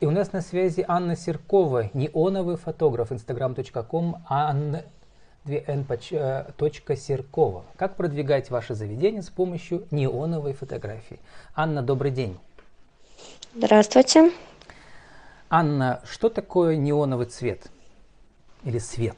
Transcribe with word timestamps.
И 0.00 0.06
у 0.06 0.10
нас 0.10 0.32
на 0.32 0.40
связи 0.40 0.82
Анна 0.88 1.14
Серкова, 1.14 1.90
неоновый 1.92 2.56
фотограф, 2.56 3.12
instagram.com, 3.12 4.16
Анна 4.26 4.82
2n. 5.44 6.96
Серкова. 6.96 7.64
Как 7.76 7.96
продвигать 7.96 8.48
ваше 8.48 8.74
заведение 8.74 9.20
с 9.20 9.28
помощью 9.28 9.86
неоновой 9.90 10.54
фотографии? 10.54 11.20
Анна, 11.54 11.82
добрый 11.82 12.12
день. 12.12 12.38
Здравствуйте. 13.54 14.32
Анна, 15.50 16.00
что 16.10 16.30
такое 16.30 16.76
неоновый 16.76 17.26
цвет 17.26 17.70
или 18.64 18.78
свет? 18.78 19.16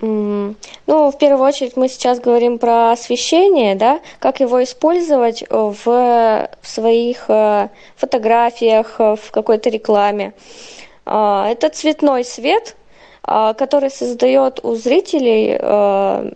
Ну, 0.00 0.54
в 0.86 1.16
первую 1.18 1.46
очередь 1.46 1.76
мы 1.76 1.88
сейчас 1.88 2.20
говорим 2.20 2.58
про 2.58 2.92
освещение, 2.92 3.74
да, 3.74 4.00
как 4.18 4.40
его 4.40 4.62
использовать 4.62 5.44
в 5.48 6.48
своих 6.62 7.24
э, 7.28 7.68
фотографиях, 7.96 8.98
в 8.98 9.30
какой-то 9.30 9.70
рекламе. 9.70 10.34
А, 11.06 11.48
это 11.50 11.68
цветной 11.68 12.24
свет, 12.24 12.76
а, 13.22 13.54
который 13.54 13.90
создает 13.90 14.64
у 14.64 14.74
зрителей 14.74 15.56
э, 15.58 16.30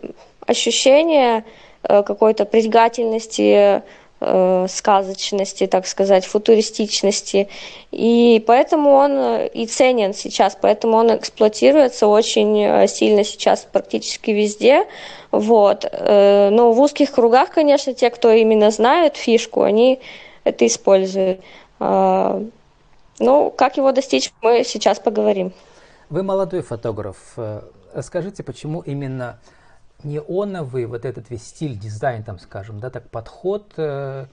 ощущение 0.47 1.45
э, 1.83 2.03
какой-то 2.03 2.45
притягательности, 2.45 3.83
э, 4.21 4.67
сказочности, 4.69 5.67
так 5.67 5.87
сказать, 5.87 6.27
футуристичности. 6.27 7.49
И 7.91 8.43
поэтому 8.47 8.91
он 8.91 9.47
и 9.47 9.67
ценен 9.67 10.15
сейчас, 10.15 10.57
поэтому 10.61 10.97
он 10.97 11.17
эксплуатируется 11.17 12.07
очень 12.07 12.89
сильно 12.89 13.25
сейчас 13.25 13.67
практически 13.71 14.31
везде. 14.31 14.87
Вот. 15.31 15.85
Но 15.93 16.73
в 16.73 16.81
узких 16.81 17.13
кругах, 17.13 17.51
конечно, 17.51 17.93
те, 17.93 18.11
кто 18.11 18.31
именно 18.31 18.71
знают 18.71 19.17
фишку, 19.17 19.63
они 19.63 20.01
это 20.45 20.67
используют. 20.67 21.41
А, 21.81 22.43
ну, 23.19 23.51
как 23.51 23.77
его 23.77 23.93
достичь, 23.93 24.33
мы 24.43 24.65
сейчас 24.65 24.99
поговорим. 24.99 25.53
Вы 26.11 26.23
молодой 26.23 26.63
фотограф. 26.63 27.17
Э, 27.37 27.63
скажите, 28.03 28.43
почему 28.43 28.81
именно 28.81 29.39
неоновый, 30.05 30.87
вот 30.87 31.05
этот 31.05 31.31
весь 31.31 31.47
стиль, 31.47 31.77
дизайн, 31.77 32.23
там, 32.23 32.39
скажем, 32.39 32.81
да, 32.81 32.91
так 32.91 33.09
подход 33.11 33.73
э, 33.77 34.27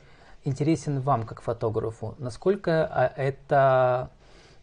интересен 0.43 0.99
вам 0.99 1.25
как 1.25 1.41
фотографу? 1.41 2.15
Насколько 2.19 2.85
а, 2.85 3.11
это 3.15 4.09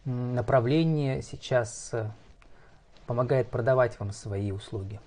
направление 0.05 1.21
сейчас 1.21 1.89
э, 1.93 2.05
помогает 3.05 3.49
продавать 3.49 3.99
вам 3.99 4.11
свои 4.11 4.51
услуги? 4.51 4.99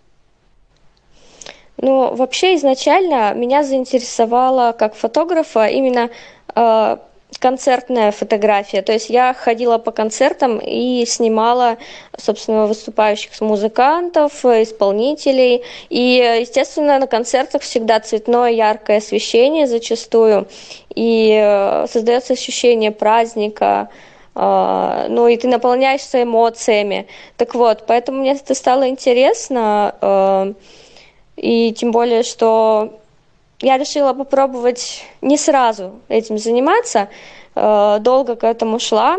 Ну, 1.78 2.14
вообще 2.14 2.54
изначально 2.56 3.34
меня 3.34 3.62
заинтересовало 3.62 4.72
как 4.72 4.94
фотографа 4.94 5.66
именно 5.66 6.10
э, 6.54 6.96
концертная 7.38 8.12
фотография. 8.12 8.82
То 8.82 8.92
есть 8.92 9.10
я 9.10 9.34
ходила 9.34 9.78
по 9.78 9.90
концертам 9.90 10.58
и 10.58 11.04
снимала, 11.06 11.78
собственно, 12.16 12.66
выступающих 12.66 13.40
музыкантов, 13.40 14.44
исполнителей. 14.44 15.62
И, 15.88 16.38
естественно, 16.40 16.98
на 16.98 17.06
концертах 17.06 17.62
всегда 17.62 18.00
цветное, 18.00 18.50
яркое 18.50 18.98
освещение 18.98 19.66
зачастую. 19.66 20.48
И 20.94 21.38
э, 21.40 21.86
создается 21.88 22.32
ощущение 22.32 22.90
праздника, 22.90 23.90
э, 24.34 25.06
ну 25.08 25.28
и 25.28 25.36
ты 25.36 25.48
наполняешься 25.48 26.22
эмоциями. 26.22 27.06
Так 27.36 27.54
вот, 27.54 27.84
поэтому 27.86 28.20
мне 28.20 28.32
это 28.32 28.54
стало 28.54 28.88
интересно. 28.88 29.94
Э, 30.00 30.52
и 31.36 31.72
тем 31.72 31.92
более, 31.92 32.22
что 32.22 32.98
я 33.60 33.78
решила 33.78 34.12
попробовать 34.12 35.04
не 35.22 35.36
сразу 35.38 35.92
этим 36.08 36.38
заниматься, 36.38 37.08
э, 37.54 37.98
долго 38.00 38.36
к 38.36 38.44
этому 38.44 38.78
шла. 38.78 39.16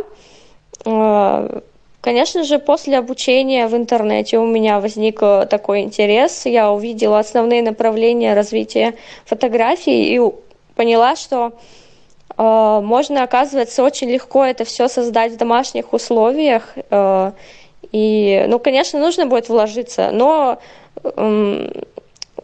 Э, 0.85 1.59
конечно 2.01 2.43
же, 2.43 2.59
после 2.59 2.97
обучения 2.97 3.67
в 3.67 3.75
интернете 3.75 4.37
у 4.37 4.45
меня 4.45 4.79
возник 4.79 5.19
э, 5.21 5.47
такой 5.49 5.81
интерес. 5.81 6.45
Я 6.45 6.71
увидела 6.71 7.19
основные 7.19 7.63
направления 7.63 8.35
развития 8.35 8.93
фотографии 9.25 10.15
и 10.15 10.31
поняла, 10.75 11.15
что 11.15 11.53
можно, 12.39 13.23
оказывается, 13.23 13.81
очень 13.81 14.11
легко 14.11 14.45
это 14.45 14.63
все 14.63 14.87
создать 14.89 15.31
в 15.31 15.37
домашних 15.37 15.91
условиях. 15.91 16.75
И, 17.91 18.45
ну, 18.47 18.59
конечно, 18.59 18.99
нужно 18.99 19.25
будет 19.25 19.49
вложиться, 19.49 20.11
но 20.11 20.59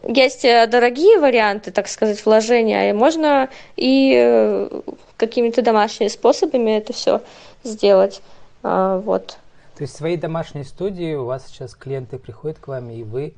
есть 0.06 0.44
э, 0.44 0.66
дорогие 0.66 1.18
варианты, 1.18 1.70
так 1.70 1.88
сказать, 1.88 2.24
вложения, 2.24 2.90
и 2.90 2.92
можно 2.92 3.48
и 3.76 4.14
э, 4.16 4.80
какими-то 5.16 5.62
домашними 5.62 6.08
способами 6.08 6.72
это 6.72 6.92
все 6.92 7.22
сделать. 7.62 8.22
А, 8.62 8.98
вот. 8.98 9.38
То 9.76 9.82
есть 9.82 9.94
в 9.94 9.96
своей 9.96 10.16
домашней 10.16 10.64
студии 10.64 11.14
у 11.14 11.24
вас 11.24 11.46
сейчас 11.48 11.74
клиенты 11.74 12.18
приходят 12.18 12.58
к 12.58 12.68
вам, 12.68 12.90
и 12.90 13.02
вы 13.02 13.34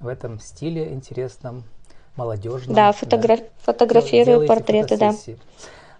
в 0.00 0.08
этом 0.08 0.40
стиле 0.40 0.92
интересном, 0.92 1.64
молодежном. 2.16 2.74
Да, 2.74 2.92
фотограф... 2.92 3.40
да, 3.40 3.46
фотографирую 3.60 4.46
портреты, 4.46 4.96
да. 4.96 5.14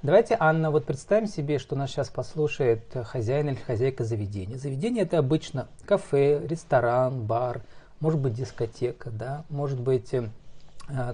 Давайте, 0.03 0.37
Анна, 0.39 0.71
вот 0.71 0.85
представим 0.85 1.27
себе, 1.27 1.59
что 1.59 1.77
нас 1.77 1.91
сейчас 1.91 2.11
послушает 2.11 2.83
хозяин 3.05 3.49
или 3.49 3.57
хозяйка 3.57 4.05
заведения. 4.05 4.59
Заведение 4.59 5.05
это 5.05 5.19
обычно 5.19 5.67
кафе, 5.87 6.43
ресторан, 6.47 7.23
бар– 7.23 7.63
может 8.05 8.21
быть 8.21 8.35
дискотека, 8.35 9.11
да, 9.11 9.45
может 9.49 9.81
быть 9.81 10.13
э, 10.13 10.29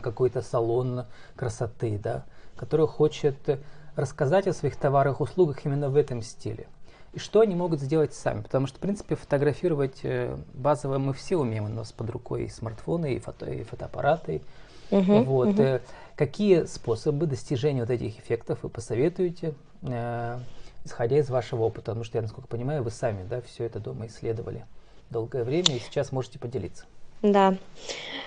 какой-то 0.02 0.42
салон 0.42 1.04
красоты, 1.36 2.00
да, 2.02 2.24
который 2.56 2.88
хочет 2.88 3.36
рассказать 3.94 4.48
о 4.48 4.52
своих 4.52 4.74
товарах, 4.74 5.20
услугах 5.20 5.64
именно 5.64 5.88
в 5.88 5.94
этом 5.94 6.20
стиле. 6.20 6.66
И 7.12 7.20
что 7.20 7.42
они 7.42 7.54
могут 7.54 7.80
сделать 7.80 8.12
сами? 8.12 8.42
Потому 8.42 8.66
что, 8.66 8.78
в 8.78 8.80
принципе, 8.80 9.14
фотографировать 9.14 10.00
э, 10.02 10.36
базово 10.52 10.98
мы 10.98 11.12
все 11.12 11.36
умеем. 11.36 11.66
У 11.66 11.68
нас 11.68 11.92
под 11.92 12.10
рукой 12.10 12.46
и 12.46 12.48
смартфоны, 12.48 13.14
и, 13.14 13.20
фото, 13.20 13.48
и 13.48 13.62
фотоаппараты. 13.62 14.42
Uh-huh, 14.90 15.22
вот. 15.22 15.50
Uh-huh. 15.50 15.80
Какие 16.16 16.64
способы 16.64 17.26
достижения 17.26 17.82
вот 17.82 17.90
этих 17.90 18.18
эффектов 18.18 18.64
вы 18.64 18.68
посоветуете, 18.68 19.54
исходя 20.84 21.18
из 21.18 21.30
вашего 21.30 21.62
опыта? 21.62 21.92
Потому 21.92 22.02
что, 22.02 22.18
я, 22.18 22.22
насколько 22.22 22.48
понимаю, 22.48 22.82
вы 22.82 22.90
сами 22.90 23.24
да, 23.28 23.40
все 23.42 23.62
это 23.62 23.78
дома 23.78 24.08
исследовали 24.08 24.66
долгое 25.10 25.44
время, 25.44 25.76
и 25.76 25.81
сейчас 25.81 26.12
можете 26.12 26.38
поделиться. 26.38 26.84
Да. 27.22 27.54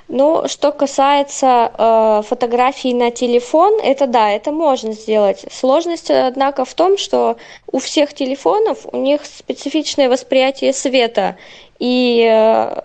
Ну, 0.08 0.48
что 0.48 0.72
касается 0.72 1.72
э, 1.76 2.22
фотографий 2.28 2.94
на 2.94 3.10
телефон, 3.10 3.80
это 3.82 4.06
да, 4.06 4.30
это 4.30 4.52
можно 4.52 4.92
сделать. 4.92 5.46
Сложность, 5.50 6.12
однако, 6.12 6.66
в 6.66 6.74
том, 6.74 6.98
что 6.98 7.38
у 7.72 7.80
всех 7.80 8.14
телефонов 8.14 8.86
у 8.92 8.98
них 8.98 9.26
специфичное 9.26 10.10
восприятие 10.10 10.74
света, 10.74 11.38
и 11.80 12.30
э, 12.30 12.82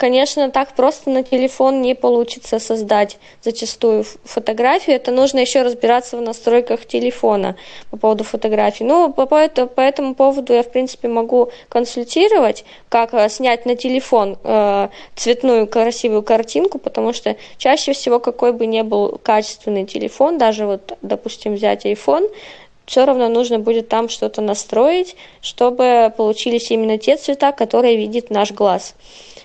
конечно, 0.00 0.50
так 0.50 0.74
просто 0.74 1.10
на 1.10 1.22
телефон 1.22 1.82
не 1.82 1.94
получится 1.94 2.58
создать 2.58 3.18
зачастую 3.42 4.04
фотографию. 4.24 4.96
Это 4.96 5.12
нужно 5.12 5.40
еще 5.40 5.60
разбираться 5.62 6.16
в 6.16 6.22
настройках 6.22 6.86
телефона 6.86 7.56
по 7.90 7.98
поводу 7.98 8.24
фотографий. 8.24 8.84
Ну, 8.84 9.12
по, 9.12 9.26
по, 9.26 9.46
по 9.48 9.80
этому 9.80 10.14
поводу 10.14 10.54
я, 10.54 10.62
в 10.62 10.70
принципе, 10.72 11.08
могу 11.08 11.50
консультировать, 11.68 12.64
как 12.88 13.12
э, 13.12 13.28
снять 13.28 13.66
на 13.66 13.76
телефон 13.76 14.38
э, 14.42 14.88
цветную 15.16 15.66
красивую 15.66 16.22
картинку, 16.22 16.78
потому 16.78 17.12
что 17.12 17.36
чаще 17.58 17.92
всего, 17.92 18.18
какой 18.20 18.52
бы 18.52 18.64
ни 18.64 18.80
был 18.80 19.20
качественный 19.22 19.84
телефон, 19.84 20.38
даже 20.38 20.64
вот, 20.64 20.96
допустим, 21.02 21.54
взять 21.54 21.84
iPhone, 21.84 22.30
все 22.86 23.04
равно 23.04 23.28
нужно 23.28 23.58
будет 23.58 23.88
там 23.88 24.08
что-то 24.08 24.40
настроить, 24.40 25.14
чтобы 25.42 26.12
получились 26.16 26.70
именно 26.70 26.96
те 26.96 27.16
цвета, 27.16 27.52
которые 27.52 27.96
видит 27.96 28.30
наш 28.30 28.50
глаз. 28.50 28.94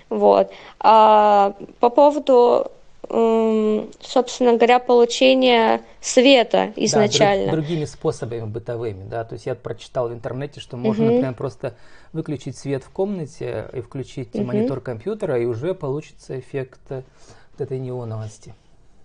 Вот. 0.08 0.50
А 0.80 1.54
по 1.80 1.90
поводу 1.90 2.70
собственно 3.08 4.54
говоря, 4.54 4.78
получения 4.78 5.82
света 6.00 6.72
изначально. 6.76 7.46
Да, 7.46 7.52
друг, 7.52 7.64
другими 7.64 7.84
способами 7.84 8.44
бытовыми, 8.44 9.04
да, 9.08 9.24
то 9.24 9.34
есть 9.34 9.46
я 9.46 9.54
прочитал 9.54 10.08
в 10.08 10.12
интернете, 10.12 10.60
что 10.60 10.76
можно, 10.76 11.04
угу. 11.04 11.12
например, 11.12 11.34
просто 11.34 11.74
выключить 12.12 12.58
свет 12.58 12.82
в 12.82 12.90
комнате 12.90 13.66
и 13.72 13.80
включить 13.80 14.34
угу. 14.34 14.44
монитор 14.44 14.80
компьютера, 14.80 15.38
и 15.38 15.44
уже 15.44 15.74
получится 15.74 16.38
эффект 16.38 16.80
вот 16.88 17.60
этой 17.60 17.78
неоновости. 17.78 18.54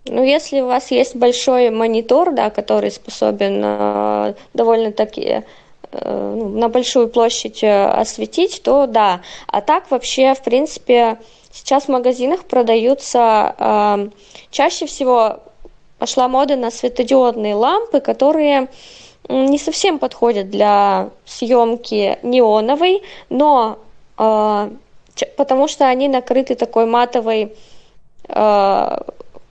Ну, 0.06 0.24
если 0.24 0.60
у 0.60 0.66
вас 0.66 0.90
есть 0.90 1.14
большой 1.14 1.70
монитор, 1.70 2.34
да, 2.34 2.50
который 2.50 2.90
способен 2.90 3.62
э, 3.64 4.34
довольно-таки 4.52 5.44
на 5.92 6.68
большую 6.68 7.08
площадь 7.08 7.62
э, 7.62 7.84
осветить, 7.86 8.62
то 8.62 8.86
да. 8.86 9.20
А 9.46 9.60
так 9.60 9.90
вообще, 9.90 10.34
в 10.34 10.42
принципе, 10.42 11.18
сейчас 11.50 11.84
в 11.84 11.88
магазинах 11.88 12.44
продаются 12.44 13.54
э, 13.58 14.08
чаще 14.50 14.86
всего 14.86 15.40
пошла 15.98 16.28
мода 16.28 16.56
на 16.56 16.70
светодиодные 16.70 17.54
лампы, 17.54 18.00
которые 18.00 18.68
не 19.28 19.58
совсем 19.58 19.98
подходят 19.98 20.50
для 20.50 21.10
съемки 21.24 22.18
неоновой, 22.22 23.02
но 23.28 23.78
э, 24.18 24.70
потому 25.36 25.68
что 25.68 25.86
они 25.86 26.08
накрыты 26.08 26.54
такой 26.54 26.86
матовой, 26.86 27.54
э, 28.28 28.98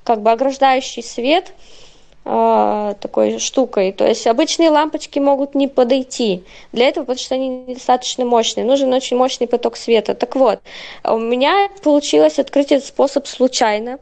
как 0.04 0.22
бы 0.22 0.32
ограждающий 0.32 1.04
свет, 1.04 1.50
э, 1.50 1.81
такой 2.24 3.40
штукой. 3.40 3.92
То 3.92 4.06
есть 4.08 4.28
обычные 4.28 4.70
лампочки 4.70 5.18
могут 5.18 5.56
не 5.56 5.68
подойти 5.68 6.44
для 6.72 6.88
этого, 6.88 7.04
потому 7.06 7.20
что 7.20 7.36
они 7.36 7.50
недостаточно 7.50 8.26
мощные. 8.26 8.66
Нужен 8.66 8.94
очень 8.94 9.18
мощный 9.18 9.48
поток 9.48 9.76
света. 9.76 10.14
Так 10.14 10.36
вот, 10.36 10.60
у 11.04 11.18
меня 11.18 11.70
получилось 11.84 12.38
открыть 12.38 12.72
этот 12.72 12.88
способ 12.88 13.28
случайно. 13.28 13.98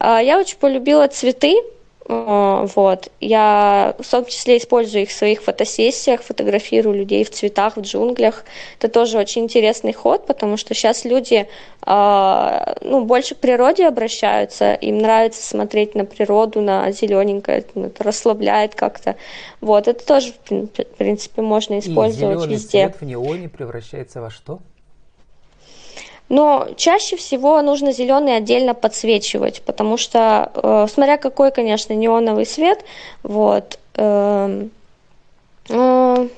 Э, 0.00 0.18
я 0.22 0.38
очень 0.38 0.56
полюбила 0.58 1.06
цветы, 1.06 1.54
вот. 2.10 3.12
Я 3.20 3.94
в 4.00 4.10
том 4.10 4.24
числе 4.24 4.58
использую 4.58 5.02
их 5.02 5.10
в 5.10 5.12
своих 5.12 5.42
фотосессиях, 5.42 6.22
фотографирую 6.22 6.96
людей 6.96 7.24
в 7.24 7.30
цветах, 7.30 7.76
в 7.76 7.82
джунглях. 7.82 8.44
Это 8.78 8.88
тоже 8.88 9.16
очень 9.16 9.42
интересный 9.42 9.92
ход, 9.92 10.26
потому 10.26 10.56
что 10.56 10.74
сейчас 10.74 11.04
люди 11.04 11.46
э, 11.86 12.74
ну, 12.80 13.04
больше 13.04 13.36
к 13.36 13.38
природе 13.38 13.86
обращаются, 13.86 14.74
им 14.74 14.98
нравится 14.98 15.40
смотреть 15.46 15.94
на 15.94 16.04
природу, 16.04 16.60
на 16.60 16.90
зелененькое, 16.90 17.58
это 17.58 18.02
расслабляет 18.02 18.74
как-то. 18.74 19.14
Вот, 19.60 19.86
это 19.86 20.04
тоже, 20.04 20.32
в 20.48 20.66
принципе, 20.96 21.42
можно 21.42 21.78
использовать 21.78 22.44
И 22.44 22.48
везде. 22.48 22.88
цвет 22.88 23.00
в 23.00 23.04
неоне 23.04 23.48
превращается 23.48 24.20
во 24.20 24.30
что? 24.30 24.58
Но 26.30 26.68
чаще 26.76 27.16
всего 27.16 27.60
нужно 27.60 27.90
зеленый 27.90 28.36
отдельно 28.36 28.72
подсвечивать, 28.72 29.62
потому 29.62 29.96
что, 29.96 30.52
э, 30.54 30.86
смотря 30.88 31.16
какой, 31.16 31.50
конечно, 31.50 31.92
неоновый 31.92 32.46
свет, 32.46 32.84
вот, 33.24 33.80
э, 33.96 34.68
э, 35.68 36.28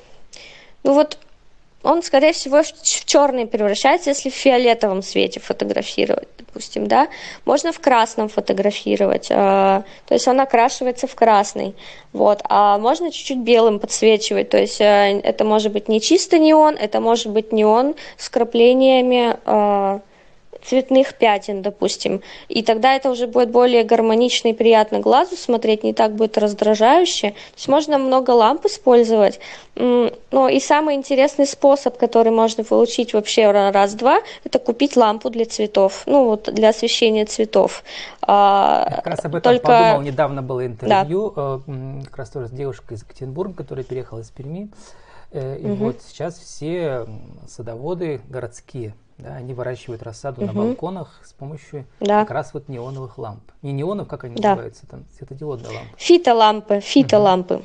ну 0.84 0.92
вот 0.94 1.18
он, 1.82 2.02
скорее 2.02 2.32
всего, 2.32 2.62
в 2.62 3.04
черный 3.04 3.46
превращается, 3.46 4.10
если 4.10 4.30
в 4.30 4.34
фиолетовом 4.34 5.02
свете 5.02 5.40
фотографировать, 5.40 6.28
допустим, 6.38 6.86
да. 6.86 7.08
Можно 7.44 7.72
в 7.72 7.80
красном 7.80 8.28
фотографировать, 8.28 9.26
э, 9.30 9.34
то 9.34 10.14
есть 10.14 10.28
он 10.28 10.40
окрашивается 10.40 11.06
в 11.06 11.14
красный, 11.14 11.74
вот. 12.12 12.40
А 12.44 12.78
можно 12.78 13.10
чуть-чуть 13.10 13.38
белым 13.38 13.80
подсвечивать, 13.80 14.50
то 14.50 14.58
есть 14.58 14.80
э, 14.80 15.20
это 15.22 15.44
может 15.44 15.72
быть 15.72 15.88
не 15.88 16.00
чисто 16.00 16.38
неон, 16.38 16.76
это 16.76 17.00
может 17.00 17.28
быть 17.28 17.52
неон 17.52 17.94
с 18.16 18.28
краплениями 18.28 19.36
э, 19.44 20.00
цветных 20.64 21.14
пятен, 21.14 21.62
допустим. 21.62 22.22
И 22.48 22.62
тогда 22.62 22.94
это 22.94 23.10
уже 23.10 23.26
будет 23.26 23.50
более 23.50 23.84
гармонично 23.84 24.48
и 24.48 24.52
приятно 24.52 25.00
глазу 25.00 25.36
смотреть, 25.36 25.84
не 25.84 25.92
так 25.92 26.14
будет 26.14 26.38
раздражающе. 26.38 27.30
То 27.30 27.56
есть 27.56 27.68
можно 27.68 27.98
много 27.98 28.30
ламп 28.30 28.66
использовать. 28.66 29.40
Ну 29.74 30.48
и 30.48 30.60
самый 30.60 30.96
интересный 30.96 31.46
способ, 31.46 31.96
который 31.96 32.30
можно 32.30 32.62
получить 32.62 33.14
вообще 33.14 33.50
раз-два, 33.50 34.20
это 34.44 34.58
купить 34.58 34.96
лампу 34.96 35.30
для 35.30 35.46
цветов, 35.46 36.02
ну 36.06 36.26
вот 36.26 36.52
для 36.52 36.68
освещения 36.68 37.24
цветов. 37.24 37.82
А, 38.20 38.86
Я 38.88 38.96
как 38.96 39.06
раз 39.06 39.24
об 39.24 39.34
этом 39.34 39.52
Только... 39.52 39.66
подумал, 39.66 40.02
недавно 40.02 40.42
было 40.42 40.66
интервью, 40.66 41.32
да. 41.34 41.60
Э, 41.66 42.00
как 42.04 42.18
раз 42.18 42.30
тоже 42.30 42.48
с 42.48 42.50
девушкой 42.50 42.94
из 42.94 43.02
Екатеринбурга, 43.02 43.54
которая 43.54 43.84
переехала 43.84 44.20
из 44.20 44.30
Перми. 44.30 44.70
Э, 45.32 45.58
и 45.58 45.64
угу. 45.64 45.86
вот 45.86 46.02
сейчас 46.06 46.38
все 46.38 47.06
садоводы 47.48 48.20
городские, 48.28 48.94
да, 49.18 49.36
они 49.36 49.54
выращивают 49.54 50.02
рассаду 50.02 50.42
угу. 50.42 50.46
на 50.46 50.52
балконах 50.52 51.20
с 51.24 51.32
помощью 51.32 51.86
да. 52.00 52.20
как 52.20 52.30
раз 52.30 52.54
вот 52.54 52.68
неоновых 52.68 53.18
ламп. 53.18 53.42
Не 53.62 53.72
неонов, 53.72 54.08
как 54.08 54.24
они 54.24 54.36
да. 54.36 54.50
называются, 54.50 54.86
там 54.86 55.04
светодиодные 55.16 55.68
лампы. 55.68 55.94
Фитолампы, 55.96 56.80
фитолампы. 56.80 57.54
Угу. 57.54 57.64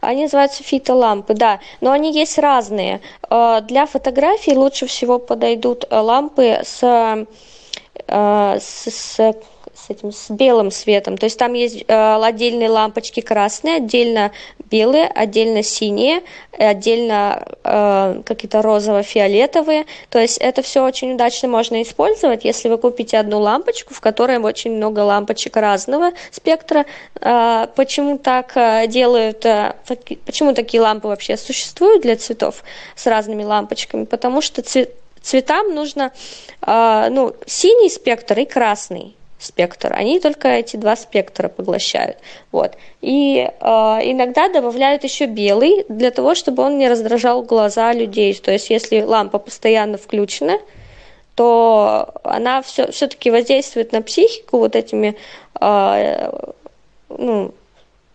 Они 0.00 0.22
называются 0.22 0.62
фитолампы, 0.62 1.34
да, 1.34 1.60
но 1.80 1.92
они 1.92 2.12
есть 2.12 2.38
разные. 2.38 3.00
Э, 3.28 3.60
для 3.62 3.86
фотографий 3.86 4.56
лучше 4.56 4.86
всего 4.86 5.18
подойдут 5.18 5.84
э, 5.88 5.98
лампы 5.98 6.60
с, 6.64 7.26
с, 8.06 8.88
с 8.88 9.34
с 9.86 9.90
этим 9.90 10.12
с 10.12 10.30
белым 10.30 10.70
светом. 10.70 11.16
То 11.16 11.24
есть 11.24 11.38
там 11.38 11.52
есть 11.52 11.84
э, 11.86 12.22
отдельные 12.22 12.68
лампочки 12.68 13.20
красные, 13.20 13.76
отдельно 13.76 14.32
белые, 14.70 15.06
отдельно 15.06 15.62
синие, 15.62 16.22
отдельно 16.58 17.46
э, 17.64 18.22
какие-то 18.24 18.62
розово-фиолетовые. 18.62 19.86
То 20.10 20.18
есть 20.18 20.38
это 20.38 20.62
все 20.62 20.84
очень 20.84 21.14
удачно 21.14 21.48
можно 21.48 21.80
использовать, 21.82 22.44
если 22.44 22.68
вы 22.68 22.78
купите 22.78 23.18
одну 23.18 23.40
лампочку, 23.40 23.94
в 23.94 24.00
которой 24.00 24.38
очень 24.38 24.72
много 24.72 25.00
лампочек 25.00 25.56
разного 25.56 26.10
спектра. 26.30 26.84
Э, 27.20 27.66
почему 27.74 28.18
так 28.18 28.56
э, 28.56 28.86
делают, 28.88 29.46
э, 29.46 29.74
почему 30.26 30.54
такие 30.54 30.80
лампы 30.80 31.08
вообще 31.08 31.36
существуют 31.36 32.02
для 32.02 32.16
цветов 32.16 32.62
с 32.96 33.06
разными 33.06 33.44
лампочками? 33.44 34.04
Потому 34.04 34.40
что 34.40 34.62
цвет 34.62 34.94
цветам 35.20 35.74
нужно 35.74 36.12
э, 36.62 37.08
ну, 37.10 37.34
синий 37.46 37.90
спектр 37.90 38.38
и 38.38 38.44
красный 38.44 39.14
спектр. 39.38 39.92
Они 39.94 40.20
только 40.20 40.48
эти 40.48 40.76
два 40.76 40.96
спектра 40.96 41.48
поглощают. 41.48 42.18
Вот. 42.52 42.76
И 43.00 43.48
э, 43.48 43.66
иногда 43.66 44.48
добавляют 44.48 45.04
еще 45.04 45.26
белый 45.26 45.84
для 45.88 46.10
того, 46.10 46.34
чтобы 46.34 46.62
он 46.62 46.78
не 46.78 46.88
раздражал 46.88 47.42
глаза 47.42 47.92
людей. 47.92 48.34
То 48.34 48.50
есть 48.50 48.70
если 48.70 49.02
лампа 49.02 49.38
постоянно 49.38 49.96
включена, 49.98 50.58
то 51.34 52.14
она 52.24 52.62
все, 52.62 52.90
все-таки 52.90 53.30
воздействует 53.30 53.92
на 53.92 54.02
психику 54.02 54.58
вот 54.58 54.74
этими 54.74 55.16
э, 55.60 56.30
ну, 57.08 57.54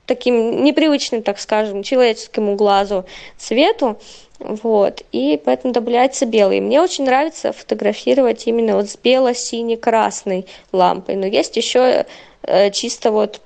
таким 0.06 0.64
непривычным, 0.64 1.24
так 1.24 1.40
скажем, 1.40 1.84
человеческому 1.84 2.56
глазу 2.56 3.06
цвету. 3.38 3.98
Вот, 4.40 5.04
и 5.12 5.42
поэтому 5.44 5.74
добавляется 5.74 6.26
белый. 6.26 6.60
Мне 6.60 6.82
очень 6.82 7.06
нравится 7.06 7.54
фотографировать 7.54 8.46
именно 8.46 8.76
вот 8.76 8.90
с 8.90 8.98
бело-сине-красной 8.98 10.48
лампой. 10.74 11.16
Но 11.16 11.26
есть 11.26 11.56
еще 11.56 12.06
э, 12.42 12.72
чисто 12.72 13.12
вот 13.12 13.40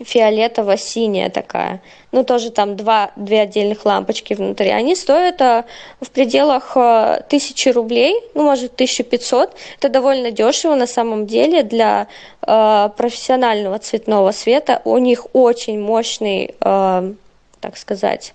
фиолетово-синяя 0.00 1.30
такая. 1.30 1.80
Ну, 2.10 2.24
тоже 2.24 2.50
там 2.50 2.76
два, 2.76 3.12
две 3.16 3.40
отдельных 3.40 3.84
лампочки 3.84 4.34
внутри. 4.34 4.70
Они 4.70 4.96
стоят 4.96 5.40
а, 5.40 5.64
в 6.00 6.10
пределах 6.10 6.76
а, 6.76 7.24
рублей, 7.72 8.20
ну, 8.34 8.44
может, 8.44 8.74
1500. 8.74 9.54
Это 9.78 9.88
довольно 9.88 10.30
дешево 10.30 10.74
на 10.74 10.86
самом 10.86 11.26
деле 11.26 11.62
для 11.62 12.08
а, 12.42 12.88
профессионального 12.90 13.78
цветного 13.78 14.32
света. 14.32 14.80
У 14.84 14.98
них 14.98 15.26
очень 15.32 15.80
мощный, 15.80 16.54
а, 16.60 17.12
так 17.60 17.76
сказать, 17.76 18.34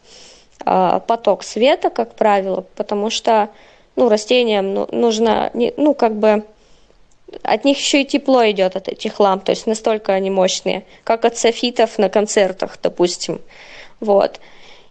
а, 0.66 1.00
поток 1.00 1.44
света, 1.44 1.90
как 1.90 2.16
правило, 2.16 2.66
потому 2.76 3.10
что 3.10 3.50
ну, 3.96 4.08
растениям 4.08 4.74
ну, 4.74 4.88
нужно, 4.92 5.52
ну, 5.54 5.94
как 5.94 6.16
бы, 6.16 6.46
от 7.44 7.66
них 7.66 7.78
еще 7.78 8.02
и 8.02 8.06
тепло 8.06 8.50
идет 8.50 8.76
от 8.76 8.88
этих 8.88 9.20
ламп, 9.20 9.46
то 9.46 9.52
есть 9.52 9.68
настолько 9.68 10.14
они 10.14 10.30
мощные, 10.30 10.86
как 11.04 11.26
от 11.26 11.38
софитов 11.38 11.98
на 11.98 12.10
концертах, 12.10 12.78
допустим. 12.82 13.42
Вот. 14.00 14.40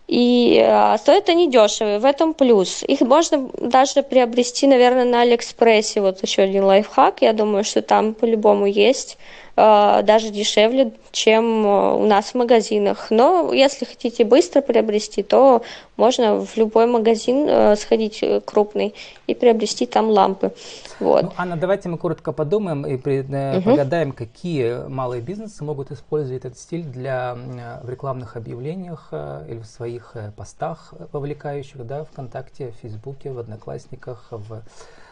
И 0.08 0.58
а, 0.66 0.96
стоят 0.96 1.28
они 1.28 1.50
дешевые, 1.50 1.98
в 1.98 2.04
этом 2.06 2.32
плюс. 2.32 2.82
Их 2.82 3.00
можно 3.02 3.50
даже 3.58 4.02
приобрести, 4.02 4.66
наверное, 4.66 5.04
на 5.04 5.20
Алиэкспрессе. 5.20 6.00
Вот 6.00 6.22
еще 6.22 6.42
один 6.42 6.64
лайфхак, 6.64 7.20
я 7.20 7.34
думаю, 7.34 7.62
что 7.62 7.82
там 7.82 8.14
по-любому 8.14 8.64
есть. 8.64 9.18
Э, 9.60 10.02
даже 10.04 10.30
дешевле, 10.30 10.92
чем 11.10 11.66
э, 11.66 11.94
у 11.94 12.06
нас 12.06 12.26
в 12.26 12.34
магазинах. 12.36 13.10
Но 13.10 13.52
если 13.52 13.86
хотите 13.86 14.24
быстро 14.24 14.60
приобрести, 14.60 15.24
то 15.24 15.62
можно 15.96 16.46
в 16.46 16.56
любой 16.56 16.86
магазин 16.86 17.44
э, 17.48 17.74
сходить 17.74 18.22
крупный 18.44 18.94
и 19.26 19.34
приобрести 19.34 19.86
там 19.86 20.10
лампы. 20.10 20.52
Вот. 21.00 21.22
Ну, 21.24 21.32
Анна, 21.36 21.56
давайте 21.56 21.88
мы 21.88 21.98
коротко 21.98 22.30
подумаем 22.30 22.86
и 22.86 22.94
угу. 22.94 23.70
погадаем, 23.70 24.12
какие 24.12 24.86
малые 24.88 25.22
бизнесы 25.22 25.64
могут 25.64 25.90
использовать 25.90 26.44
этот 26.44 26.58
стиль 26.58 26.84
для 26.84 27.36
в 27.82 27.90
рекламных 27.90 28.36
объявлениях 28.36 29.08
или 29.48 29.58
в 29.58 29.66
своих 29.66 30.14
постах 30.36 30.94
вовлекающих, 31.12 31.84
да, 31.84 32.04
ВКонтакте, 32.04 32.70
в 32.70 32.82
Фейсбуке, 32.82 33.32
в 33.32 33.40
Одноклассниках, 33.40 34.28
в, 34.30 34.62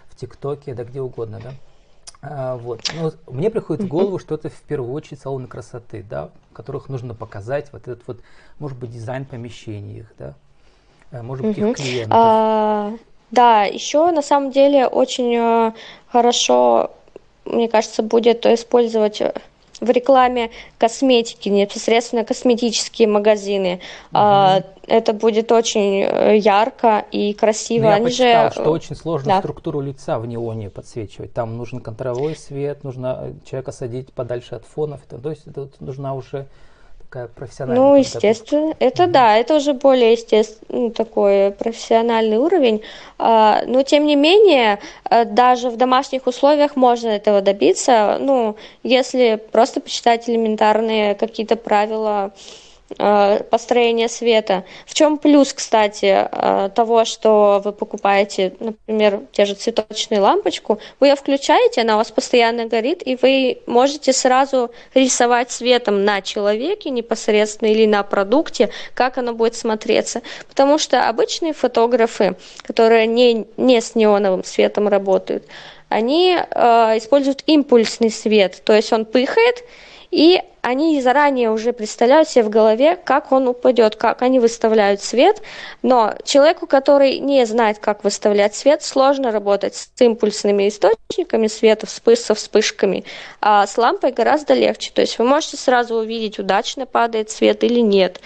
в 0.08 0.16
ТикТоке, 0.16 0.74
да 0.74 0.84
где 0.84 1.00
угодно, 1.00 1.40
да? 1.42 1.50
А, 2.28 2.56
вот. 2.56 2.80
Ну, 2.94 3.12
мне 3.32 3.50
приходит 3.50 3.84
в 3.84 3.88
голову, 3.88 4.18
что 4.18 4.34
это 4.34 4.48
в 4.48 4.60
первую 4.62 4.92
очередь 4.92 5.20
салоны 5.20 5.46
красоты, 5.46 6.04
да, 6.08 6.30
в 6.50 6.54
которых 6.54 6.88
нужно 6.88 7.14
показать 7.14 7.72
вот 7.72 7.82
этот 7.82 8.06
вот, 8.06 8.18
может 8.58 8.78
быть, 8.78 8.90
дизайн 8.90 9.24
помещений 9.24 10.00
их, 10.00 10.12
да, 10.18 10.34
э, 11.12 11.22
может 11.22 11.46
быть, 11.46 11.58
их 11.58 11.76
клиентов. 11.76 12.10
А, 12.10 12.92
да, 13.30 13.64
еще 13.64 14.10
на 14.10 14.22
самом 14.22 14.50
деле 14.50 14.86
очень 14.86 15.34
э, 15.34 15.72
хорошо, 16.08 16.90
мне 17.44 17.68
кажется, 17.68 18.02
будет 18.02 18.44
использовать 18.46 19.22
в 19.80 19.90
рекламе 19.90 20.50
косметики, 20.78 21.48
непосредственно 21.48 22.24
косметические 22.24 23.08
магазины. 23.08 23.80
Угу. 24.12 24.20
Это 24.88 25.12
будет 25.12 25.50
очень 25.50 26.02
э, 26.02 26.36
ярко 26.36 27.04
и 27.10 27.34
красиво. 27.34 27.84
Но 27.84 27.88
я 27.88 27.94
Они 27.96 28.04
почитал, 28.06 28.50
же... 28.50 28.52
что 28.52 28.70
очень 28.70 28.94
сложно 28.94 29.28
да. 29.28 29.38
структуру 29.40 29.80
лица 29.80 30.18
в 30.18 30.26
неоне 30.26 30.70
подсвечивать. 30.70 31.32
Там 31.32 31.56
нужен 31.56 31.80
контровой 31.80 32.36
свет, 32.36 32.84
нужно 32.84 33.34
человека 33.44 33.72
садить 33.72 34.12
подальше 34.12 34.54
от 34.54 34.64
фонов. 34.64 35.00
То 35.02 35.30
есть 35.30 35.44
тут 35.52 35.80
нужна 35.80 36.14
уже 36.14 36.46
такая 37.08 37.28
профессиональная 37.28 37.84
Ну, 37.84 37.96
естественно, 37.96 38.74
это 38.78 39.04
mm-hmm. 39.04 39.10
да, 39.10 39.36
это 39.36 39.56
уже 39.56 39.72
более 39.72 40.12
естественно, 40.12 40.80
ну, 40.80 40.90
такой 40.90 41.52
профессиональный 41.52 42.36
уровень. 42.36 42.82
А, 43.18 43.62
но, 43.66 43.82
тем 43.82 44.06
не 44.06 44.16
менее, 44.16 44.80
э, 45.08 45.24
даже 45.24 45.70
в 45.70 45.76
домашних 45.76 46.26
условиях 46.26 46.76
можно 46.76 47.08
этого 47.08 47.40
добиться, 47.40 48.18
ну, 48.20 48.56
если 48.82 49.40
просто 49.52 49.80
почитать 49.80 50.28
элементарные 50.28 51.14
какие-то 51.14 51.56
правила, 51.56 52.32
Э, 52.98 53.42
построения 53.50 54.08
света. 54.08 54.64
В 54.86 54.94
чем 54.94 55.18
плюс, 55.18 55.52
кстати, 55.52 56.28
э, 56.30 56.70
того, 56.72 57.04
что 57.04 57.60
вы 57.64 57.72
покупаете, 57.72 58.54
например, 58.60 59.22
те 59.32 59.44
же 59.44 59.54
цветочную 59.54 60.22
лампочку, 60.22 60.78
вы 61.00 61.08
ее 61.08 61.16
включаете, 61.16 61.80
она 61.80 61.94
у 61.94 61.98
вас 61.98 62.12
постоянно 62.12 62.66
горит, 62.66 63.02
и 63.04 63.18
вы 63.20 63.58
можете 63.66 64.12
сразу 64.12 64.70
рисовать 64.94 65.50
светом 65.50 66.04
на 66.04 66.22
человеке 66.22 66.90
непосредственно 66.90 67.70
или 67.70 67.86
на 67.86 68.04
продукте, 68.04 68.70
как 68.94 69.18
оно 69.18 69.32
будет 69.32 69.56
смотреться. 69.56 70.22
Потому 70.48 70.78
что 70.78 71.08
обычные 71.08 71.54
фотографы, 71.54 72.36
которые 72.62 73.08
не, 73.08 73.46
не 73.56 73.80
с 73.80 73.96
неоновым 73.96 74.44
светом 74.44 74.86
работают, 74.86 75.42
они 75.88 76.36
э, 76.38 76.98
используют 76.98 77.42
импульсный 77.46 78.12
свет, 78.12 78.62
то 78.64 78.72
есть 78.72 78.92
он 78.92 79.06
пыхает, 79.06 79.64
и 80.16 80.42
они 80.62 80.98
заранее 81.02 81.50
уже 81.50 81.74
представляют 81.74 82.26
себе 82.30 82.44
в 82.44 82.48
голове, 82.48 82.96
как 82.96 83.32
он 83.32 83.48
упадет, 83.48 83.96
как 83.96 84.22
они 84.22 84.40
выставляют 84.40 85.02
свет, 85.02 85.42
но 85.82 86.14
человеку, 86.24 86.66
который 86.66 87.18
не 87.18 87.44
знает, 87.44 87.80
как 87.80 88.02
выставлять 88.02 88.54
свет, 88.54 88.82
сложно 88.82 89.30
работать 89.30 89.74
с 89.74 89.90
импульсными 90.00 90.68
источниками 90.68 91.48
света, 91.48 91.86
со 91.86 92.34
вспышками, 92.34 93.04
а 93.42 93.66
с 93.66 93.76
лампой 93.76 94.10
гораздо 94.10 94.54
легче. 94.54 94.90
То 94.90 95.02
есть 95.02 95.18
вы 95.18 95.26
можете 95.26 95.58
сразу 95.58 95.96
увидеть, 95.96 96.38
удачно 96.38 96.86
падает 96.86 97.30
свет 97.30 97.62
или 97.62 97.80
нет. 97.80 98.22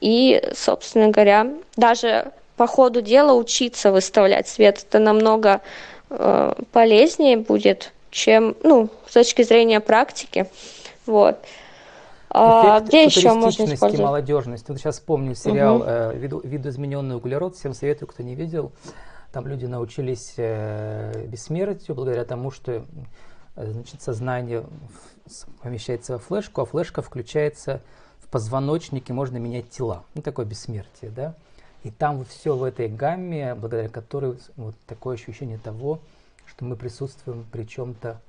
И, 0.00 0.42
собственно 0.56 1.08
говоря, 1.08 1.48
даже 1.76 2.32
по 2.56 2.66
ходу 2.66 3.02
дела 3.02 3.34
учиться 3.34 3.92
выставлять 3.92 4.48
свет, 4.48 4.82
это 4.88 4.98
намного 4.98 5.60
э, 6.08 6.54
полезнее 6.72 7.36
будет, 7.36 7.92
чем, 8.10 8.56
ну, 8.62 8.88
с 9.06 9.12
точки 9.12 9.42
зрения 9.42 9.80
практики. 9.80 10.46
Вот. 11.06 11.38
А, 12.36 12.80
где 12.80 13.04
еще 13.04 13.32
можно 13.32 13.64
использовать? 13.64 14.00
молодежности. 14.00 14.66
Вот 14.68 14.78
сейчас 14.78 14.96
вспомнил 14.96 15.36
сериал 15.36 15.76
угу. 15.76 15.84
э, 15.86 16.18
Виду, 16.18 16.40
«Видоизмененный 16.42 17.16
углерод». 17.16 17.54
Всем 17.54 17.74
советую, 17.74 18.08
кто 18.08 18.24
не 18.24 18.34
видел. 18.34 18.72
Там 19.32 19.46
люди 19.46 19.66
научились 19.66 20.34
э, 20.36 21.26
бессмертию 21.28 21.94
благодаря 21.94 22.24
тому, 22.24 22.50
что 22.50 22.84
э, 23.54 23.70
значит, 23.70 24.02
сознание 24.02 24.64
помещается 25.62 26.14
во 26.14 26.18
флешку, 26.18 26.62
а 26.62 26.64
флешка 26.64 27.02
включается 27.02 27.80
в 28.18 28.28
позвоночнике, 28.28 29.12
можно 29.12 29.36
менять 29.36 29.70
тела. 29.70 30.02
Ну, 30.14 30.22
такое 30.22 30.44
бессмертие, 30.44 31.10
да. 31.10 31.34
И 31.84 31.90
там 31.90 32.24
все 32.24 32.56
в 32.56 32.64
этой 32.64 32.88
гамме, 32.88 33.54
благодаря 33.54 33.88
которой 33.88 34.38
вот 34.56 34.74
такое 34.86 35.14
ощущение 35.14 35.58
того, 35.58 36.00
что 36.46 36.64
мы 36.64 36.76
присутствуем 36.76 37.46
при 37.52 37.64
чем-то 37.64 38.20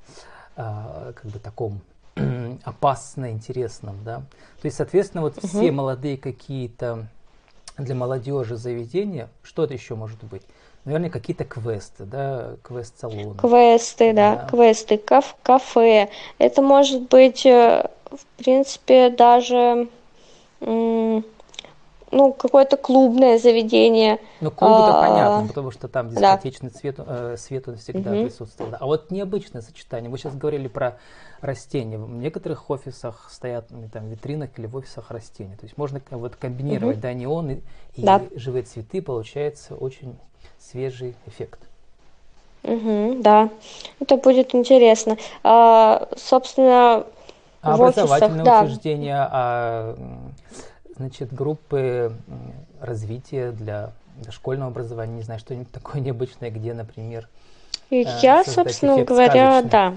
э, 0.57 1.13
как 1.15 1.25
бы 1.25 1.39
таком 1.39 1.81
опасно 2.63 3.31
интересном, 3.31 4.03
да. 4.03 4.17
То 4.61 4.65
есть, 4.65 4.77
соответственно, 4.77 5.21
вот 5.21 5.37
угу. 5.37 5.47
все 5.47 5.71
молодые 5.71 6.17
какие-то 6.17 7.07
для 7.77 7.95
молодежи 7.95 8.55
заведения, 8.55 9.29
что 9.43 9.63
это 9.63 9.73
еще 9.73 9.95
может 9.95 10.23
быть? 10.23 10.43
Наверное, 10.85 11.09
какие-то 11.09 11.45
квесты, 11.45 12.05
да, 12.05 12.55
квест-салоны. 12.63 13.35
Квесты, 13.37 14.13
да, 14.13 14.35
да. 14.35 14.47
квесты, 14.47 14.97
каф 14.97 15.35
кафе. 15.41 16.09
Это 16.37 16.61
может 16.61 17.09
быть, 17.09 17.45
э, 17.45 17.89
в 18.11 18.25
принципе, 18.37 19.09
даже 19.09 19.89
ну, 22.15 22.31
какое-то 22.31 22.77
клубное 22.77 23.37
заведение. 23.37 24.19
Ну, 24.39 24.49
клуб 24.49 24.71
это 24.71 24.99
а, 24.99 25.01
понятно, 25.01 25.47
потому 25.49 25.71
что 25.71 25.87
там 25.89 26.09
дискотечный 26.09 26.69
да. 26.69 26.79
цвет, 26.79 26.95
э, 26.97 27.35
свет 27.37 27.67
он 27.67 27.75
всегда 27.75 28.11
угу. 28.11 28.23
присутствовал. 28.23 28.71
А 28.79 28.85
вот 28.85 29.11
необычное 29.11 29.61
сочетание. 29.61 30.09
Вы 30.09 30.17
сейчас 30.17 30.33
говорили 30.33 30.69
про 30.69 30.97
растения. 31.41 31.97
В 31.97 32.09
некоторых 32.09 32.69
офисах 32.69 33.29
стоят 33.29 33.65
ну, 33.69 33.89
там, 33.91 34.05
в 34.05 34.11
витринах 34.11 34.49
или 34.57 34.65
в 34.65 34.75
офисах 34.77 35.11
растения. 35.11 35.57
То 35.57 35.65
есть 35.65 35.77
можно 35.77 36.01
вот 36.11 36.37
комбинировать 36.37 36.97
угу. 36.97 37.01
да, 37.01 37.13
неон 37.13 37.51
и, 37.51 37.55
и 37.95 38.01
да. 38.01 38.21
живые 38.35 38.63
цветы, 38.63 39.01
получается 39.01 39.75
очень 39.75 40.15
свежий 40.57 41.15
эффект. 41.25 41.59
Угу, 42.63 43.17
да, 43.19 43.49
это 43.99 44.17
будет 44.17 44.55
интересно. 44.55 45.17
А, 45.43 46.07
собственно, 46.15 47.05
а 47.61 47.77
в 47.77 47.83
образовательные 47.83 48.41
офисах, 48.41 48.63
учреждения, 48.63 49.15
да. 49.15 49.29
а 49.31 49.97
значит, 50.97 51.33
группы 51.33 52.13
развития 52.81 53.51
для 53.51 53.91
дошкольного 54.23 54.71
образования, 54.71 55.15
не 55.15 55.23
знаю, 55.23 55.39
что-нибудь 55.39 55.71
такое 55.71 56.01
необычное, 56.01 56.49
где, 56.49 56.73
например, 56.73 57.27
Я, 57.89 58.43
собственно 58.43 59.03
говоря, 59.03 59.59
сказочный. 59.59 59.69
да. 59.69 59.93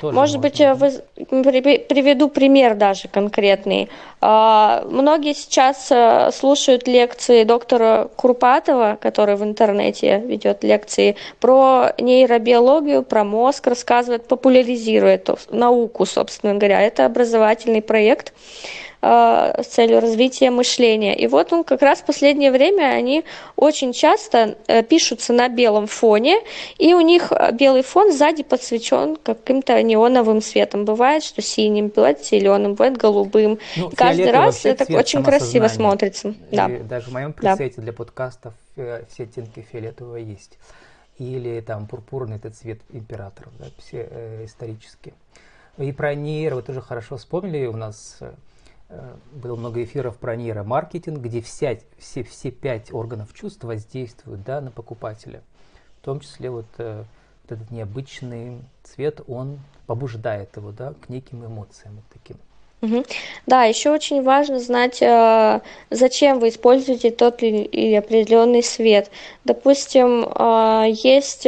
Тоже 0.00 0.14
Может 0.14 0.40
быть, 0.40 0.60
вы, 0.60 0.92
приведу 1.18 2.28
пример 2.28 2.74
даже 2.74 3.08
конкретный. 3.08 3.88
А, 4.20 4.84
многие 4.88 5.34
сейчас 5.34 5.88
э, 5.90 6.30
слушают 6.32 6.86
лекции 6.86 7.44
доктора 7.44 8.08
Курпатова, 8.16 8.98
который 9.00 9.36
в 9.36 9.42
интернете 9.42 10.18
ведет 10.20 10.62
лекции 10.62 11.16
про 11.40 11.92
нейробиологию, 11.98 13.02
про 13.02 13.24
мозг, 13.24 13.66
рассказывает, 13.66 14.26
популяризирует 14.28 15.28
науку, 15.50 16.06
собственно 16.06 16.54
говоря. 16.54 16.80
Это 16.80 17.06
образовательный 17.06 17.82
проект 17.82 18.32
э, 18.32 18.89
с 19.02 19.66
целью 19.66 20.00
развития 20.00 20.50
мышления. 20.50 21.16
И 21.16 21.26
вот 21.26 21.52
он 21.52 21.64
как 21.64 21.80
раз 21.82 22.00
в 22.00 22.04
последнее 22.04 22.52
время 22.52 22.92
они 22.92 23.24
очень 23.56 23.92
часто 23.92 24.58
э, 24.66 24.82
пишутся 24.82 25.32
на 25.32 25.48
белом 25.48 25.86
фоне, 25.86 26.40
и 26.76 26.92
у 26.92 27.00
них 27.00 27.32
э, 27.32 27.52
белый 27.52 27.82
фон 27.82 28.12
сзади 28.12 28.42
подсвечен 28.42 29.16
каким-то 29.16 29.82
неоновым 29.82 30.42
светом. 30.42 30.84
Бывает, 30.84 31.24
что 31.24 31.40
синим, 31.40 31.88
бывает 31.88 32.24
зеленым, 32.24 32.72
бывает 32.72 32.98
голубым. 32.98 33.58
Ну, 33.76 33.90
каждый 33.90 34.30
раз 34.30 34.66
это 34.66 34.84
очень 34.94 35.22
красиво 35.22 35.68
смотрится. 35.68 36.34
Да. 36.50 36.68
даже 36.68 37.10
в 37.10 37.12
моем 37.12 37.32
пресете 37.32 37.76
да. 37.76 37.82
для 37.82 37.92
подкастов 37.92 38.54
э, 38.76 39.04
все 39.10 39.24
оттенки 39.24 39.64
фиолетового 39.72 40.16
есть. 40.16 40.58
Или 41.18 41.60
там 41.60 41.86
пурпурный 41.86 42.36
этот 42.36 42.56
цвет 42.56 42.80
императоров, 42.90 43.52
да, 43.58 43.66
все 43.78 44.08
э, 44.10 44.44
исторические. 44.44 45.14
И 45.78 45.92
про 45.92 46.14
нейро 46.14 46.56
вы 46.56 46.62
тоже 46.62 46.82
хорошо 46.82 47.16
вспомнили. 47.16 47.66
У 47.66 47.76
нас 47.76 48.18
э, 48.20 48.32
Э, 48.32 48.49
было 49.32 49.56
много 49.56 49.82
эфиров 49.82 50.16
про 50.16 50.36
нейромаркетинг, 50.36 51.18
где 51.18 51.40
вся, 51.40 51.76
все, 51.98 52.22
все 52.22 52.50
пять 52.50 52.92
органов 52.92 53.32
чувств 53.34 53.62
воздействуют 53.64 54.42
да, 54.42 54.60
на 54.60 54.70
покупателя. 54.70 55.42
В 56.00 56.04
том 56.04 56.20
числе 56.20 56.50
вот, 56.50 56.66
э, 56.78 57.04
вот 57.44 57.52
этот 57.52 57.70
необычный 57.70 58.58
цвет, 58.82 59.20
он 59.28 59.60
побуждает 59.86 60.56
его 60.56 60.72
да, 60.72 60.94
к 60.94 61.08
неким 61.08 61.44
эмоциям 61.44 61.96
вот 61.96 62.04
таким. 62.12 62.36
Угу. 62.82 63.04
Да, 63.46 63.64
еще 63.64 63.90
очень 63.90 64.22
важно 64.22 64.58
знать, 64.58 65.00
э, 65.02 65.60
зачем 65.90 66.40
вы 66.40 66.48
используете 66.48 67.10
тот 67.10 67.42
или 67.42 67.94
определенный 67.94 68.62
свет. 68.62 69.10
Допустим, 69.44 70.22
есть 70.90 71.46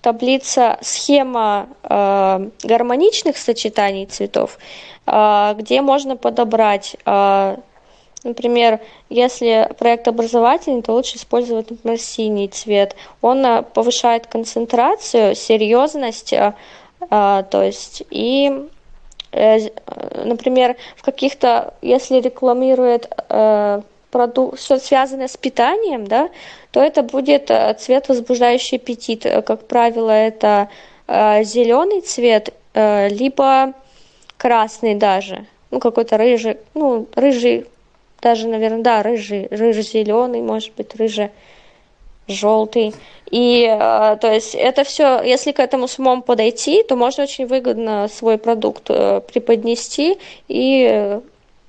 таблица, 0.00 0.78
схема 0.80 1.68
гармоничных 1.82 3.36
сочетаний 3.36 4.06
цветов, 4.06 4.58
а, 5.06 5.54
где 5.54 5.82
можно 5.82 6.16
подобрать 6.16 6.96
а, 7.04 7.58
Например, 8.22 8.80
если 9.08 9.66
проект 9.78 10.06
образовательный, 10.06 10.82
то 10.82 10.92
лучше 10.92 11.16
использовать, 11.16 11.70
например, 11.70 11.98
синий 11.98 12.48
цвет. 12.48 12.94
Он 13.22 13.46
а, 13.46 13.62
повышает 13.62 14.26
концентрацию, 14.26 15.34
серьезность, 15.34 16.34
то 17.08 17.48
есть 17.50 18.02
и, 18.10 18.68
э, 19.32 19.58
например, 20.22 20.76
в 20.96 21.02
каких-то, 21.02 21.72
если 21.80 22.20
рекламирует 22.20 23.10
э, 23.30 23.80
продукт, 24.10 24.60
что 24.60 24.78
связано 24.78 25.28
с 25.28 25.36
питанием, 25.38 26.06
да, 26.06 26.28
то 26.70 26.82
это 26.82 27.02
будет 27.02 27.50
э, 27.50 27.74
цвет, 27.78 28.08
возбуждающий 28.08 28.76
аппетит. 28.76 29.22
Как 29.22 29.66
правило, 29.66 30.10
это 30.10 30.68
зеленый 31.08 32.02
цвет, 32.02 32.54
либо 32.72 33.74
красный 34.36 34.94
даже, 34.94 35.46
ну 35.72 35.80
какой-то 35.80 36.16
рыжий, 36.16 36.58
ну 36.74 37.08
рыжий, 37.16 37.66
даже, 38.22 38.46
наверное, 38.46 38.82
да, 38.82 39.02
рыжий, 39.02 39.48
рыжий-зеленый, 39.50 40.40
может 40.40 40.72
быть, 40.76 40.94
рыжий 40.94 41.30
желтый. 42.30 42.94
И 43.30 43.64
э, 43.64 44.16
то 44.20 44.32
есть 44.32 44.54
это 44.54 44.84
все, 44.84 45.22
если 45.22 45.52
к 45.52 45.60
этому 45.60 45.88
с 45.88 45.98
умом 45.98 46.22
подойти, 46.22 46.82
то 46.82 46.96
можно 46.96 47.24
очень 47.24 47.46
выгодно 47.46 48.08
свой 48.08 48.38
продукт 48.38 48.84
э, 48.88 49.20
преподнести, 49.20 50.18
и 50.48 50.88
э, 50.90 51.20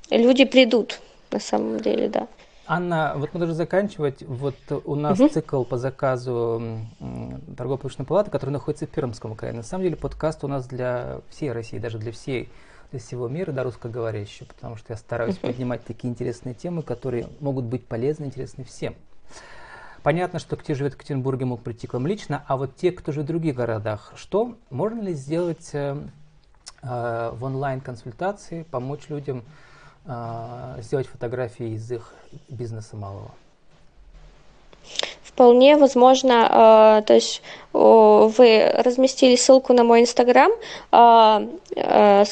люди 0.09 0.45
придут 0.45 0.99
на 1.31 1.39
самом 1.39 1.79
деле, 1.79 2.07
да. 2.07 2.27
Анна, 2.67 3.13
вот 3.15 3.33
мы 3.33 3.39
должны 3.39 3.55
заканчивать. 3.55 4.23
Вот 4.23 4.55
у 4.85 4.95
нас 4.95 5.19
угу. 5.19 5.29
цикл 5.29 5.63
по 5.63 5.77
заказу 5.77 6.61
торгово-промышленной 7.57 8.05
палаты, 8.05 8.31
который 8.31 8.51
находится 8.51 8.85
в 8.85 8.89
Пермском 8.89 9.35
крае. 9.35 9.53
На 9.53 9.63
самом 9.63 9.83
деле 9.83 9.95
подкаст 9.95 10.43
у 10.43 10.47
нас 10.47 10.67
для 10.67 11.21
всей 11.29 11.51
России, 11.51 11.79
даже 11.79 11.97
для 11.97 12.11
всей 12.11 12.49
из 12.91 13.03
всего 13.03 13.27
мира, 13.27 13.51
да, 13.51 13.63
русскоговорящего, 13.63 14.47
потому 14.47 14.75
что 14.75 14.93
я 14.93 14.97
стараюсь 14.97 15.37
поднимать 15.37 15.83
такие 15.85 16.09
интересные 16.09 16.53
темы, 16.53 16.83
которые 16.83 17.27
могут 17.39 17.65
быть 17.65 17.85
полезны, 17.85 18.25
интересны 18.25 18.63
всем. 18.63 18.95
Понятно, 20.03 20.39
что 20.39 20.55
кто 20.55 20.73
живет 20.73 20.93
в 20.93 20.95
Екатеринбурге, 20.95 21.45
мог 21.45 21.61
прийти 21.61 21.87
к 21.87 21.93
вам 21.93 22.07
лично, 22.07 22.43
а 22.47 22.57
вот 22.57 22.75
те, 22.75 22.91
кто 22.91 23.11
живет 23.11 23.25
в 23.25 23.27
других 23.27 23.55
городах, 23.55 24.13
что 24.15 24.57
можно 24.71 25.01
ли 25.01 25.13
сделать 25.13 25.69
э, 25.73 25.95
э, 26.81 27.31
в 27.33 27.43
онлайн-консультации, 27.43 28.63
помочь 28.63 29.09
людям 29.09 29.43
сделать 30.79 31.07
фотографии 31.07 31.75
из 31.75 31.91
их 31.91 32.13
бизнеса 32.49 32.95
малого? 32.95 33.31
Вполне 35.23 35.77
возможно, 35.77 36.99
э, 36.99 37.03
то 37.05 37.13
есть 37.13 37.41
вы 37.73 38.71
разместили 38.75 39.35
ссылку 39.35 39.73
на 39.73 39.83
мой 39.83 40.01
инстаграм, 40.01 40.51
э, 40.91 42.23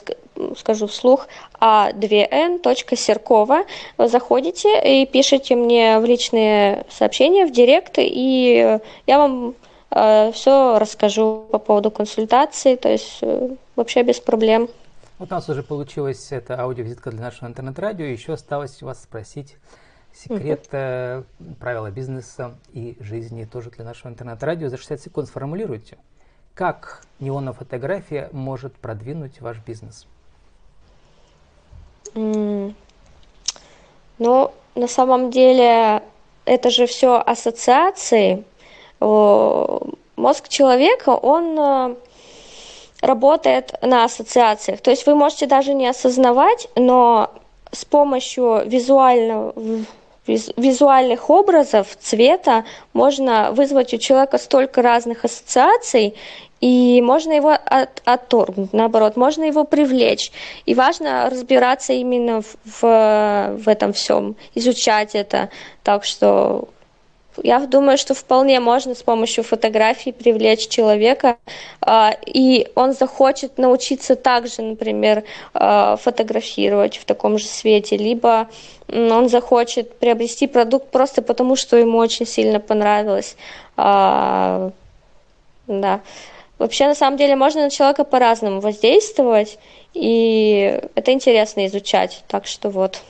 скажу 0.58 0.88
вслух, 0.88 1.28
a2n.серкова. 1.62 3.66
Вы 3.98 4.08
заходите 4.10 5.02
и 5.02 5.06
пишите 5.06 5.56
мне 5.56 6.00
в 6.00 6.06
личные 6.06 6.86
сообщения, 6.90 7.46
в 7.46 7.52
директ, 7.52 7.94
и 7.98 8.80
я 9.08 9.18
вам 9.18 9.56
все 9.92 10.78
расскажу 10.78 11.46
по 11.52 11.58
поводу 11.58 11.90
консультации, 11.90 12.76
то 12.76 12.90
есть 12.90 13.18
э, 13.22 13.50
вообще 13.76 14.04
без 14.04 14.20
проблем. 14.20 14.70
Вот 15.20 15.34
у 15.34 15.36
нас 15.36 15.50
уже 15.50 15.64
получилась 15.64 16.32
эта 16.32 16.62
аудиовизитка 16.62 17.12
для 17.12 17.20
нашего 17.20 17.50
интернет-радио. 17.50 18.06
Еще 18.06 18.32
осталось 18.34 18.82
вас 18.82 19.04
спросить 19.04 19.58
секрет 20.14 20.70
э, 20.72 21.24
правила 21.60 21.92
бизнеса 21.92 22.58
и 22.72 22.96
жизни 23.02 23.44
тоже 23.44 23.70
для 23.70 23.84
нашего 23.84 24.10
интернет-радио. 24.10 24.70
За 24.70 24.78
60 24.78 25.02
секунд 25.02 25.28
сформулируйте, 25.28 25.98
как 26.54 27.04
неоновая 27.20 27.52
фотография 27.52 28.30
может 28.32 28.74
продвинуть 28.76 29.42
ваш 29.42 29.58
бизнес. 29.58 30.08
Mm. 32.14 32.74
Ну, 34.20 34.54
на 34.76 34.88
самом 34.88 35.32
деле, 35.32 36.02
это 36.46 36.70
же 36.70 36.88
все 36.88 37.20
ассоциации. 37.20 38.46
Мозг 39.02 40.48
человека, 40.48 41.10
он 41.10 41.60
э, 41.60 41.96
работает 43.02 43.74
на 43.82 44.04
ассоциациях. 44.04 44.82
То 44.82 44.92
есть 44.92 45.06
вы 45.06 45.16
можете 45.16 45.46
даже 45.46 45.74
не 45.74 45.88
осознавать, 45.88 46.68
но 46.76 47.32
с 47.72 47.86
помощью 47.86 48.64
визуального 48.66 49.54
визуальных 50.28 51.32
образов, 51.32 51.88
цвета 52.00 52.64
можно 52.94 53.52
вызвать 53.52 53.96
у 53.96 53.98
человека 53.98 54.38
столько 54.38 54.84
разных 54.84 55.26
ассоциаций, 55.26 56.14
и 56.62 57.02
можно 57.02 57.34
его 57.34 57.52
от, 57.52 58.02
отторгнуть, 58.04 58.74
наоборот, 58.74 59.16
можно 59.16 59.46
его 59.46 59.64
привлечь. 59.64 60.32
И 60.66 60.76
важно 60.76 61.30
разбираться 61.30 61.94
именно 61.94 62.42
в, 62.42 62.56
в, 62.66 63.56
в 63.64 63.68
этом 63.68 63.94
всем, 63.94 64.36
изучать 64.56 65.16
это. 65.16 65.50
Так 65.84 66.04
что 66.04 66.68
я 67.44 67.60
думаю, 67.60 67.98
что 67.98 68.14
вполне 68.14 68.60
можно 68.60 68.96
с 68.96 69.04
помощью 69.04 69.44
фотографий 69.44 70.12
привлечь 70.12 70.68
человека, 70.68 71.38
а, 71.82 72.16
и 72.26 72.68
он 72.76 72.94
захочет 72.94 73.58
научиться 73.58 74.16
также, 74.16 74.62
например, 74.62 75.24
а, 75.54 75.96
фотографировать 75.98 76.98
в 76.98 77.06
таком 77.06 77.38
же 77.38 77.46
свете, 77.46 77.98
либо 77.98 78.48
он 78.88 79.30
захочет 79.30 79.98
приобрести 80.00 80.48
продукт 80.48 80.90
просто 80.90 81.22
потому, 81.22 81.56
что 81.56 81.78
ему 81.78 81.98
очень 81.98 82.26
сильно 82.26 82.60
понравилось. 82.60 83.36
А, 83.78 84.72
да. 85.68 86.02
Вообще, 86.58 86.88
на 86.88 86.96
самом 86.96 87.18
деле, 87.18 87.36
можно 87.36 87.64
на 87.64 87.70
человека 87.70 88.04
по-разному 88.04 88.60
воздействовать, 88.60 89.58
и 89.94 90.82
это 90.96 91.14
интересно 91.14 91.66
изучать. 91.68 92.24
Так 92.28 92.46
что 92.46 92.70
вот. 92.70 93.02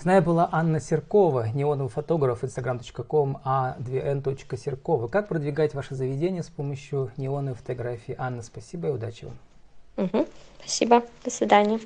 С 0.00 0.04
нами 0.04 0.20
была 0.20 0.48
Анна 0.52 0.78
Серкова, 0.78 1.48
неоновый 1.52 1.90
фотограф, 1.90 2.44
instagram.com, 2.44 3.38
a2n.серкова. 3.44 5.08
Как 5.08 5.26
продвигать 5.26 5.74
ваше 5.74 5.96
заведение 5.96 6.44
с 6.44 6.48
помощью 6.48 7.10
неоновой 7.16 7.56
фотографии? 7.56 8.14
Анна, 8.16 8.42
спасибо 8.42 8.88
и 8.88 8.90
удачи 8.92 9.24
вам. 9.24 10.06
Угу, 10.06 10.28
спасибо, 10.60 11.02
до 11.24 11.30
свидания. 11.32 11.80